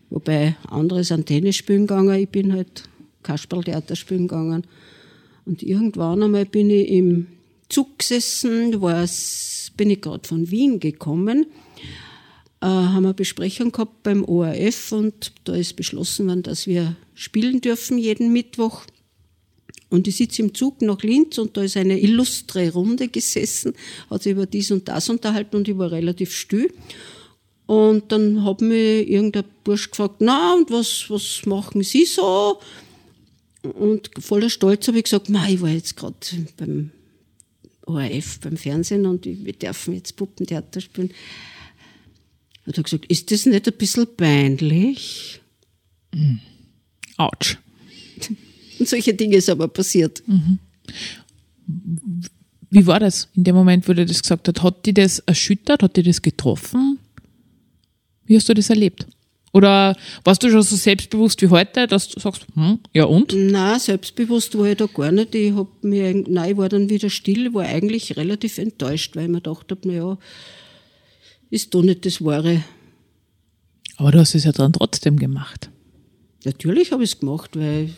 [0.09, 2.83] Wobei andere sind Tennis spielen gegangen, ich bin halt
[3.23, 4.67] Kasperltheater spielen gegangen.
[5.45, 7.27] Und irgendwann einmal bin ich im
[7.69, 11.45] Zug gesessen, war's, bin ich gerade von Wien gekommen.
[12.61, 17.61] Äh, haben wir Besprechung gehabt beim ORF und da ist beschlossen worden, dass wir spielen
[17.61, 18.83] dürfen jeden Mittwoch.
[19.89, 23.73] Und ich sitze im Zug nach Linz und da ist eine illustre Runde gesessen,
[24.09, 26.73] hat sich über dies und das unterhalten und ich war relativ still.
[27.67, 32.59] Und dann hat mich irgendein Bursch gefragt, na, und was, was machen Sie so?
[33.61, 36.15] Und voller Stolz habe ich gesagt, Ma, ich war jetzt gerade
[36.57, 36.91] beim
[37.85, 41.11] ORF, beim Fernsehen und wir dürfen jetzt Puppentheater spielen.
[42.67, 45.39] Hat er gesagt, ist das nicht ein bisschen peinlich?
[46.13, 46.39] Mhm.
[47.15, 47.57] Autsch.
[48.79, 50.21] Und solche Dinge ist aber passiert.
[50.27, 50.59] Mhm.
[52.69, 54.61] Wie war das in dem Moment, wo er das gesagt hat?
[54.61, 55.81] Hat die das erschüttert?
[55.81, 56.99] Hat die das getroffen?
[58.25, 59.07] Wie hast du das erlebt?
[59.53, 63.33] Oder warst du schon so selbstbewusst wie heute, dass du sagst, hm, ja und?
[63.33, 65.33] Nein, selbstbewusst war ich da gar nicht.
[65.33, 69.29] Ich, hab mir, nein, ich war dann wieder still, war eigentlich relativ enttäuscht, weil ich
[69.29, 70.17] mir gedacht habe, naja,
[71.49, 72.63] ist doch nicht das Wahre.
[73.97, 75.69] Aber du hast es ja dann trotzdem gemacht.
[76.45, 77.89] Natürlich habe ich es gemacht, weil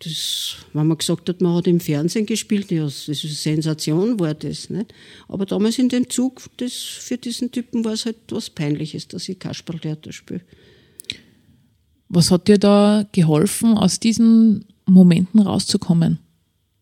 [0.00, 4.20] das, wenn man gesagt hat, man hat im Fernsehen gespielt, ja, das ist eine Sensation
[4.20, 4.94] war das, nicht?
[5.26, 9.28] Aber damals in dem Zug, das, für diesen Typen war es halt was Peinliches, dass
[9.28, 10.42] ich Kasperltheater spiele.
[12.08, 16.20] Was hat dir da geholfen, aus diesen Momenten rauszukommen,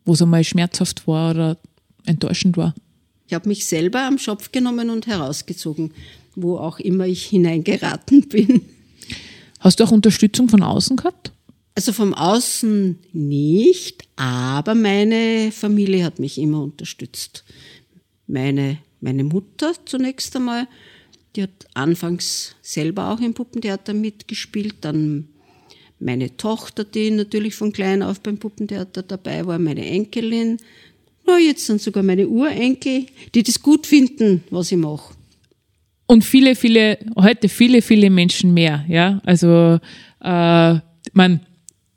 [0.05, 1.59] wo es einmal schmerzhaft war oder
[2.05, 2.75] enttäuschend war?
[3.27, 5.93] Ich habe mich selber am Schopf genommen und herausgezogen,
[6.35, 8.63] wo auch immer ich hineingeraten bin.
[9.61, 11.33] Hast du auch Unterstützung von außen gehabt?
[11.75, 17.45] Also vom Außen nicht, aber meine Familie hat mich immer unterstützt.
[18.27, 20.69] Meine, meine Mutter zunächst einmal,
[21.35, 25.29] die hat anfangs selber auch im Puppentheater mitgespielt, dann
[25.99, 30.59] meine Tochter, die natürlich von klein auf beim Puppentheater dabei war, meine Enkelin,
[31.27, 35.15] na, jetzt sind sogar meine Urenkel, die das gut finden, was ich mache.
[36.07, 39.21] Und viele, viele, heute viele, viele Menschen mehr, ja.
[39.25, 39.81] Also,
[40.23, 40.75] äh,
[41.13, 41.41] man,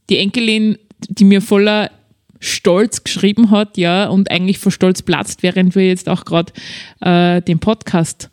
[0.10, 1.92] die Enkelin, die mir voller
[2.40, 6.54] Stolz geschrieben hat, ja, und eigentlich vor Stolz platzt, während wir jetzt auch gerade
[7.02, 8.30] äh, den Podcast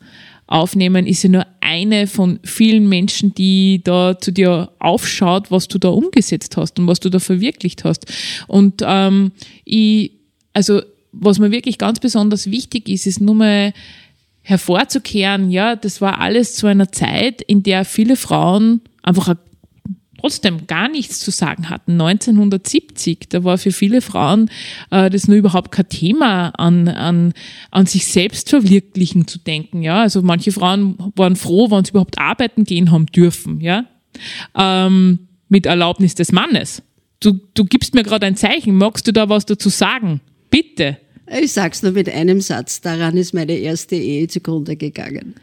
[0.47, 5.77] aufnehmen, ist ja nur eine von vielen Menschen, die da zu dir aufschaut, was du
[5.77, 8.05] da umgesetzt hast und was du da verwirklicht hast.
[8.47, 9.33] Und ähm,
[9.65, 10.13] ich,
[10.57, 13.73] also was mir wirklich ganz besonders wichtig ist, ist nur mal
[14.41, 19.35] hervorzukehren, ja, das war alles zu einer Zeit, in der viele Frauen einfach
[20.19, 21.91] trotzdem gar nichts zu sagen hatten.
[22.01, 24.49] 1970, da war für viele Frauen
[24.89, 27.33] äh, das nur überhaupt kein Thema, an, an,
[27.69, 29.83] an sich selbst verwirklichen zu denken.
[29.83, 33.61] Ja, also manche Frauen waren froh, wenn sie überhaupt arbeiten gehen haben dürfen.
[33.61, 33.85] Ja,
[34.57, 36.81] ähm, mit Erlaubnis des Mannes.
[37.19, 38.75] Du, du gibst mir gerade ein Zeichen.
[38.75, 40.19] Magst du da was dazu sagen?
[40.49, 40.97] Bitte.
[41.29, 42.81] Ich sag's nur mit einem Satz.
[42.81, 45.35] Daran ist meine erste Ehe zugrunde gegangen.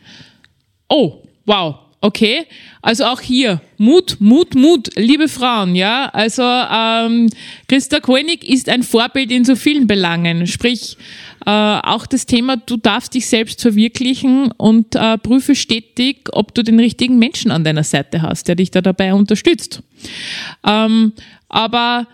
[0.89, 1.77] Oh, wow.
[2.05, 2.45] Okay,
[2.83, 6.11] also auch hier Mut, Mut, Mut, liebe Frauen, ja.
[6.13, 7.31] Also ähm,
[7.67, 10.47] Christa Koenig ist ein Vorbild in so vielen Belangen.
[10.47, 10.99] Sprich,
[11.47, 16.63] äh, auch das Thema, du darfst dich selbst verwirklichen und äh, prüfe stetig, ob du
[16.63, 19.83] den richtigen Menschen an deiner Seite hast, der dich da dabei unterstützt.
[20.63, 21.15] Ähm,
[21.49, 22.07] aber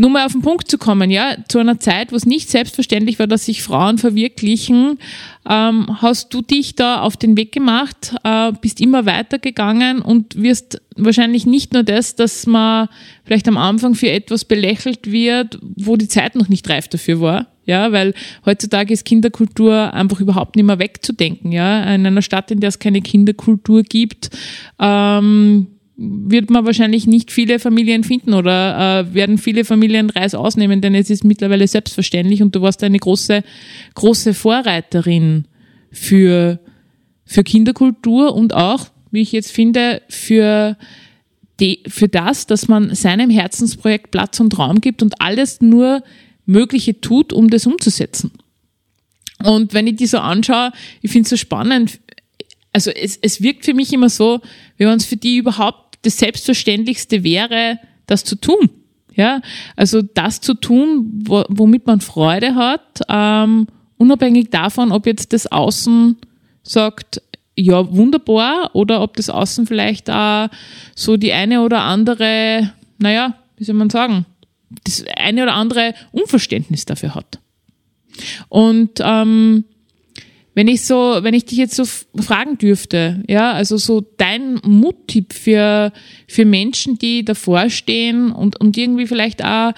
[0.00, 3.18] nur mal auf den Punkt zu kommen, ja, zu einer Zeit, wo es nicht selbstverständlich
[3.18, 4.98] war, dass sich Frauen verwirklichen,
[5.46, 10.80] ähm, hast du dich da auf den Weg gemacht, äh, bist immer weitergegangen und wirst
[10.96, 12.88] wahrscheinlich nicht nur das, dass man
[13.24, 17.46] vielleicht am Anfang für etwas belächelt wird, wo die Zeit noch nicht reif dafür war,
[17.66, 18.14] ja, weil
[18.46, 22.78] heutzutage ist Kinderkultur einfach überhaupt nicht mehr wegzudenken, ja, in einer Stadt, in der es
[22.78, 24.30] keine Kinderkultur gibt,
[24.78, 25.66] ähm,
[26.02, 30.94] wird man wahrscheinlich nicht viele Familien finden oder äh, werden viele Familien Reis ausnehmen, denn
[30.94, 33.42] es ist mittlerweile selbstverständlich und du warst eine große,
[33.94, 35.44] große Vorreiterin
[35.92, 36.58] für,
[37.26, 40.78] für Kinderkultur und auch, wie ich jetzt finde, für,
[41.60, 46.02] die, für das, dass man seinem Herzensprojekt Platz und Raum gibt und alles nur
[46.46, 48.30] Mögliche tut, um das umzusetzen.
[49.44, 52.00] Und wenn ich die so anschaue, ich finde es so spannend,
[52.72, 54.40] also es, es wirkt für mich immer so,
[54.78, 58.70] wie wenn es für die überhaupt das Selbstverständlichste wäre, das zu tun.
[59.14, 59.40] Ja,
[59.76, 65.46] also das zu tun, wo, womit man Freude hat, ähm, unabhängig davon, ob jetzt das
[65.50, 66.16] Außen
[66.62, 67.20] sagt,
[67.56, 70.48] ja, wunderbar, oder ob das Außen vielleicht auch
[70.94, 74.24] so die eine oder andere, naja, wie soll man sagen,
[74.84, 77.40] das eine oder andere Unverständnis dafür hat.
[78.48, 79.64] Und ähm,
[80.54, 85.32] wenn ich so, wenn ich dich jetzt so fragen dürfte, ja, also so dein Muttipp
[85.32, 85.92] für,
[86.26, 89.72] für Menschen, die davor stehen und, und irgendwie vielleicht auch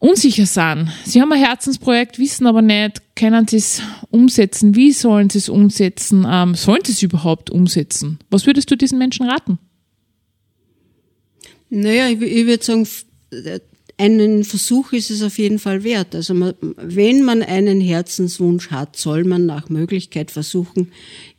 [0.00, 0.88] unsicher sind.
[1.04, 5.50] Sie haben ein Herzensprojekt, wissen aber nicht, können sie es umsetzen, wie sollen sie es
[5.50, 8.18] umsetzen, ähm, sollen sie es überhaupt umsetzen?
[8.30, 9.58] Was würdest du diesen Menschen raten?
[11.68, 12.88] Naja, ich, ich würde sagen,
[14.00, 16.14] einen Versuch ist es auf jeden Fall wert.
[16.14, 20.92] Also man, wenn man einen Herzenswunsch hat, soll man nach Möglichkeit versuchen,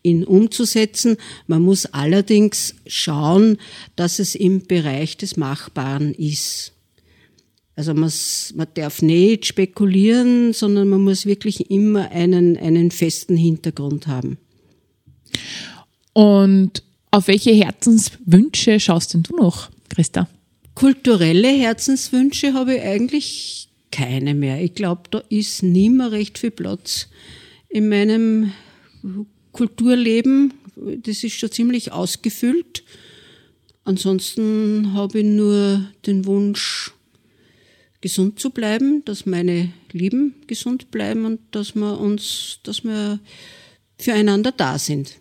[0.04, 1.18] ihn umzusetzen.
[1.48, 3.58] Man muss allerdings schauen,
[3.96, 6.74] dass es im Bereich des Machbaren ist.
[7.76, 8.12] Also man,
[8.54, 14.38] man darf nicht spekulieren, sondern man muss wirklich immer einen, einen festen Hintergrund haben.
[16.14, 20.28] Und auf welche Herzenswünsche schaust denn du noch, Christa?
[20.82, 24.64] Kulturelle Herzenswünsche habe ich eigentlich keine mehr.
[24.64, 27.08] Ich glaube, da ist nie mehr recht viel Platz
[27.70, 28.52] in meinem
[29.52, 30.56] Kulturleben.
[30.76, 32.84] Das ist schon ziemlich ausgefüllt.
[33.84, 36.92] Ansonsten habe ich nur den Wunsch,
[38.02, 43.20] gesund zu bleiben, dass meine Lieben gesund bleiben und dass wir uns, dass wir
[44.00, 45.21] füreinander da sind.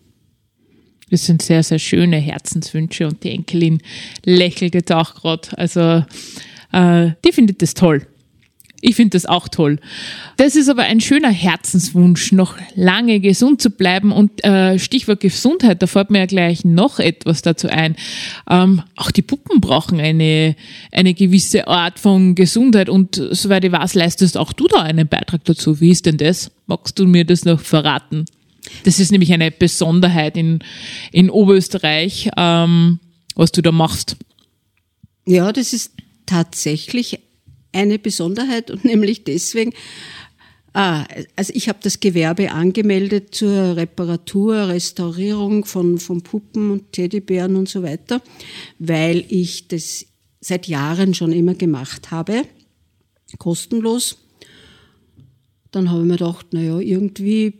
[1.10, 3.82] Das sind sehr, sehr schöne Herzenswünsche und die Enkelin
[4.24, 5.48] lächelt jetzt auch gerade.
[5.56, 6.04] Also
[6.72, 8.06] äh, die findet das toll.
[8.82, 9.78] Ich finde das auch toll.
[10.38, 14.10] Das ist aber ein schöner Herzenswunsch, noch lange gesund zu bleiben.
[14.10, 17.94] Und äh, Stichwort Gesundheit, da fällt mir ja gleich noch etwas dazu ein.
[18.48, 20.56] Ähm, auch die Puppen brauchen eine,
[20.92, 22.88] eine gewisse Art von Gesundheit.
[22.88, 25.80] Und soweit ich weiß, leistest auch du da einen Beitrag dazu.
[25.80, 26.50] Wie ist denn das?
[26.66, 28.24] Magst du mir das noch verraten?
[28.84, 30.60] Das ist nämlich eine Besonderheit in,
[31.12, 33.00] in Oberösterreich, ähm,
[33.34, 34.16] was du da machst.
[35.26, 35.92] Ja, das ist
[36.26, 37.20] tatsächlich
[37.72, 39.72] eine Besonderheit und nämlich deswegen,
[40.72, 41.04] ah,
[41.36, 47.68] also ich habe das Gewerbe angemeldet zur Reparatur, Restaurierung von, von Puppen und Teddybären und
[47.68, 48.22] so weiter,
[48.78, 50.06] weil ich das
[50.40, 52.44] seit Jahren schon immer gemacht habe,
[53.38, 54.18] kostenlos.
[55.70, 57.54] Dann habe ich mir gedacht, naja, irgendwie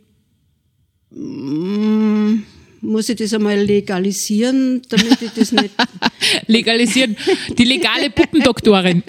[1.11, 2.43] Mm,
[2.81, 5.71] muss ich das einmal legalisieren, damit ich das nicht.
[6.47, 7.15] legalisieren.
[7.57, 9.03] Die legale Puppendoktorin.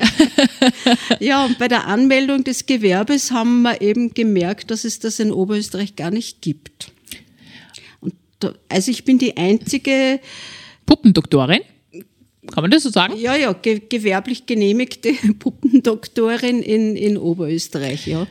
[1.20, 5.32] ja, und bei der Anmeldung des Gewerbes haben wir eben gemerkt, dass es das in
[5.32, 6.92] Oberösterreich gar nicht gibt.
[8.00, 10.20] Und da, also ich bin die einzige
[10.84, 11.62] Puppendoktorin.
[12.52, 13.16] Kann man das so sagen?
[13.16, 18.26] Ja, ja, ge gewerblich genehmigte Puppendoktorin in, in Oberösterreich, ja.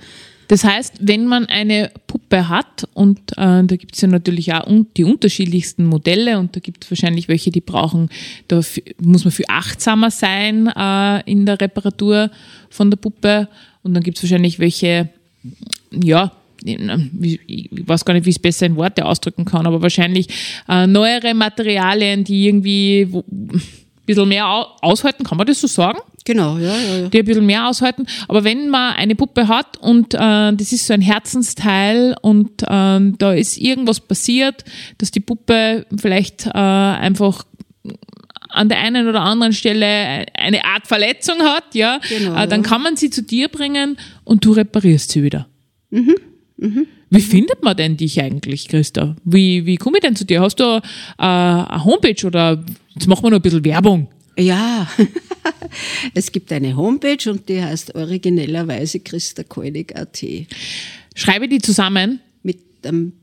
[0.51, 4.67] Das heißt, wenn man eine Puppe hat, und äh, da gibt es ja natürlich auch
[4.67, 8.09] un die unterschiedlichsten Modelle und da gibt es wahrscheinlich welche, die brauchen,
[8.49, 8.59] da
[9.01, 12.31] muss man viel achtsamer sein äh, in der Reparatur
[12.69, 13.47] von der Puppe
[13.83, 15.07] und dann gibt es wahrscheinlich welche,
[15.89, 16.33] ja,
[16.65, 16.77] ich
[17.87, 20.27] weiß gar nicht, wie ich es besser in Worte ausdrücken kann, aber wahrscheinlich
[20.67, 23.61] äh, neuere Materialien, die irgendwie ein
[24.05, 24.45] bisschen mehr
[24.81, 25.99] aushalten, kann man das so sagen?
[26.25, 27.09] Genau, ja, ja, ja.
[27.09, 28.05] Die ein bisschen mehr aushalten.
[28.27, 32.99] Aber wenn man eine Puppe hat und äh, das ist so ein Herzensteil und äh,
[33.17, 34.63] da ist irgendwas passiert,
[34.97, 37.45] dass die Puppe vielleicht äh, einfach
[38.49, 42.81] an der einen oder anderen Stelle eine Art Verletzung hat, ja, genau, äh, dann kann
[42.81, 45.47] man sie zu dir bringen und du reparierst sie wieder.
[45.89, 46.15] Mhm.
[46.57, 46.87] Mhm.
[47.09, 49.15] Wie findet man denn dich eigentlich, Christa?
[49.25, 50.41] Wie, wie komme ich denn zu dir?
[50.41, 50.79] Hast du äh,
[51.17, 54.07] eine Homepage oder jetzt machen wir noch ein bisschen Werbung?
[54.37, 54.87] Ja,
[56.13, 60.23] es gibt eine Homepage und die heißt originellerweise christakoenig.at.
[61.15, 62.19] Schreibe die zusammen?
[62.43, 63.13] Mit einem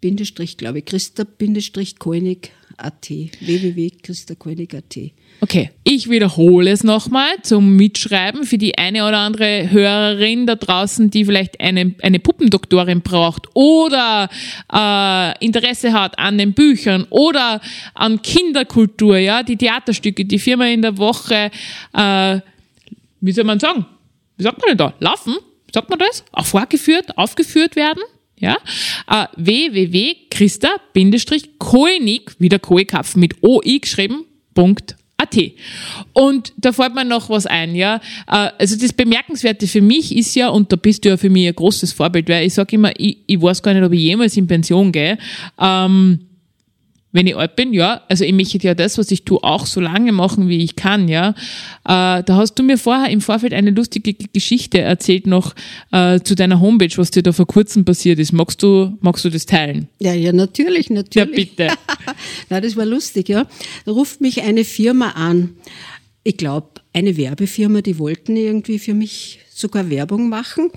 [0.00, 4.96] Bindestrich, glaube ich, christa-koenig.at, www.christakoenig.at.
[5.40, 11.10] Okay, ich wiederhole es nochmal zum Mitschreiben für die eine oder andere Hörerin da draußen,
[11.10, 14.30] die vielleicht eine, eine Puppendoktorin braucht oder
[14.72, 17.60] äh, Interesse hat an den Büchern oder
[17.92, 21.50] an Kinderkultur, ja, die Theaterstücke, die Firma in der Woche,
[21.92, 22.40] äh,
[23.20, 23.84] wie soll man sagen?
[24.38, 24.94] Wie sagt man denn da?
[25.00, 25.34] Laufen?
[25.72, 26.24] Sagt man das?
[26.32, 28.02] Auch vorgeführt, aufgeführt werden?
[28.38, 28.56] Ja,
[29.10, 35.52] äh, www.christa-koenig, wieder Koekapf mit OI geschrieben, Punkt AT.
[36.12, 37.96] Und da fällt mir noch was ein, ja.
[38.26, 41.48] Äh, also das Bemerkenswerte für mich ist ja, und da bist du ja für mich
[41.48, 44.36] ein großes Vorbild, weil ich sage immer, ich, ich weiß gar nicht, ob ich jemals
[44.36, 45.16] in Pension gehe.
[45.58, 46.25] Ähm,
[47.16, 49.80] wenn ich alt bin, ja, also ich möchte ja das, was ich tue, auch so
[49.80, 51.30] lange machen, wie ich kann, ja.
[51.84, 55.54] Äh, da hast du mir vorher im Vorfeld eine lustige Geschichte erzählt noch
[55.92, 58.32] äh, zu deiner Homepage, was dir da vor kurzem passiert ist.
[58.32, 59.88] Magst du, magst du das teilen?
[59.98, 61.16] Ja, ja, natürlich, natürlich.
[61.56, 61.68] Ja, bitte.
[62.50, 63.46] Na, das war lustig, ja.
[63.86, 65.56] Da ruft mich eine Firma an.
[66.22, 70.70] Ich glaube, eine Werbefirma, die wollten irgendwie für mich sogar Werbung machen.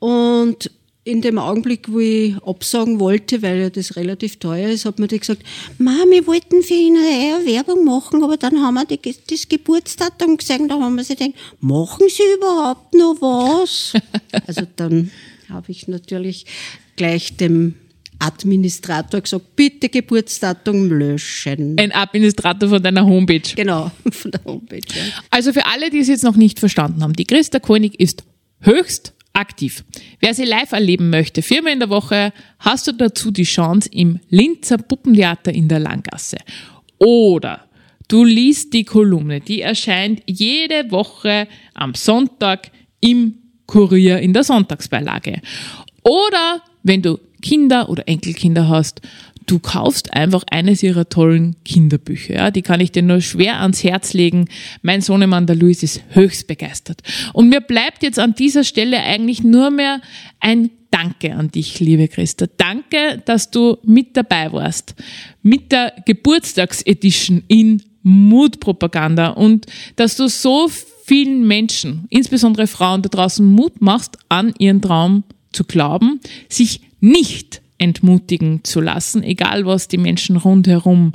[0.00, 0.72] Und
[1.04, 5.08] in dem Augenblick, wo ich absagen wollte, weil ja das relativ teuer ist, hat mir
[5.08, 5.42] die gesagt,
[5.78, 10.36] Mama, wir wollten für ihn eine Werbung machen, aber dann haben wir die, das Geburtsdatum
[10.36, 13.94] gesehen, da haben wir sich gedacht, machen Sie überhaupt noch was?
[14.46, 15.10] also dann
[15.48, 16.46] habe ich natürlich
[16.94, 17.74] gleich dem
[18.20, 21.76] Administrator gesagt, bitte Geburtsdatum löschen.
[21.80, 23.42] Ein Administrator von deiner Homepage.
[23.56, 24.78] Genau, von der Homepage.
[24.94, 25.02] Ja.
[25.30, 28.22] Also für alle, die es jetzt noch nicht verstanden haben, die Christa Koenig ist
[28.60, 29.84] höchst aktiv.
[30.20, 34.20] Wer sie live erleben möchte, viermal in der Woche, hast du dazu die Chance im
[34.28, 36.38] Linzer Puppentheater in der Langgasse.
[36.98, 37.66] Oder
[38.08, 42.70] du liest die Kolumne, die erscheint jede Woche am Sonntag
[43.00, 45.40] im Kurier in der Sonntagsbeilage.
[46.04, 49.00] Oder wenn du Kinder oder Enkelkinder hast,
[49.46, 52.34] du kaufst einfach eines ihrer tollen Kinderbücher.
[52.34, 54.48] Ja, die kann ich dir nur schwer ans Herz legen.
[54.82, 57.02] Mein Sohnemann, der Luis, ist höchst begeistert.
[57.32, 60.00] Und mir bleibt jetzt an dieser Stelle eigentlich nur mehr
[60.40, 62.46] ein Danke an dich, liebe Christa.
[62.58, 64.94] Danke, dass du mit dabei warst.
[65.42, 69.64] Mit der Geburtstagsedition in Mutpropaganda und
[69.96, 70.68] dass du so
[71.04, 76.20] vielen Menschen, insbesondere Frauen da draußen, Mut machst, an ihren Traum zu glauben,
[76.50, 81.12] sich nicht entmutigen zu lassen, egal was die Menschen rundherum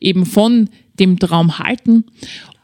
[0.00, 2.04] eben von dem Traum halten.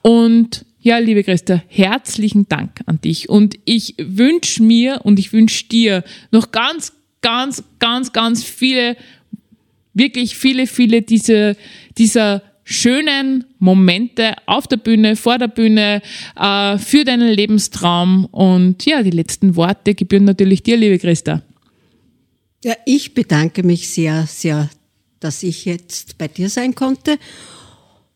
[0.03, 3.29] Und ja, liebe Christa, herzlichen Dank an dich.
[3.29, 6.93] Und ich wünsche mir und ich wünsche dir noch ganz,
[7.23, 8.97] ganz, ganz, ganz viele,
[9.93, 11.57] wirklich viele, viele diese,
[11.99, 16.03] dieser schönen Momente auf der Bühne, vor der Bühne,
[16.39, 18.27] äh, für deinen Lebenstraum.
[18.27, 21.43] Und ja, die letzten Worte gebühren natürlich dir, liebe Christa.
[22.63, 24.69] Ja, ich bedanke mich sehr, sehr,
[25.19, 27.19] dass ich jetzt bei dir sein konnte.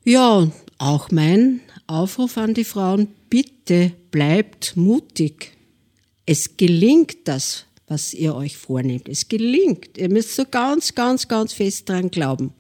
[0.05, 5.53] Ja, auch mein Aufruf an die Frauen, bitte bleibt mutig.
[6.27, 9.09] Es gelingt das, was ihr euch vornehmt.
[9.09, 9.97] Es gelingt.
[9.97, 12.53] Ihr müsst so ganz, ganz, ganz fest dran glauben.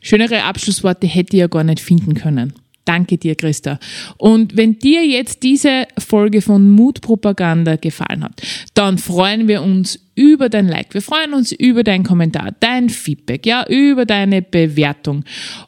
[0.00, 2.54] Schönere Abschlussworte hätte ich ja gar nicht finden können.
[2.86, 3.80] Danke dir, Christa.
[4.16, 8.40] Und wenn dir jetzt diese Folge von Mutpropaganda gefallen hat,
[8.74, 10.94] dann freuen wir uns über dein Like.
[10.94, 15.24] Wir freuen uns über deinen Kommentar, dein Feedback, ja, über deine Bewertung.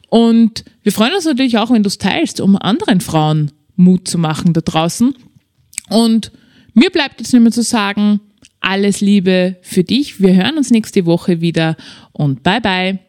[0.07, 4.17] Und wir freuen uns natürlich auch, wenn du es teilst, um anderen Frauen Mut zu
[4.17, 5.13] machen da draußen.
[5.89, 6.31] Und
[6.73, 8.21] mir bleibt jetzt nur mehr zu sagen,
[8.61, 10.21] alles Liebe für dich.
[10.21, 11.75] Wir hören uns nächste Woche wieder
[12.13, 13.08] und bye bye.